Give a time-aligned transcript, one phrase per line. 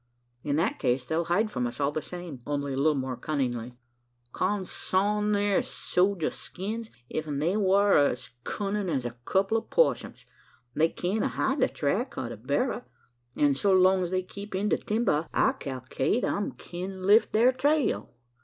[0.43, 3.77] "In that case, they'll hide from us all the same only a little more cunningly."
[4.33, 6.89] "Consarn their sojer skins!
[7.11, 10.25] Ef they war as cunnin' as a kupple o' possums,
[10.73, 12.83] they can't a hide the track o' the berra;
[13.35, 18.09] an' so long's they keep in the timber, I kalklate I kin lift thar trail.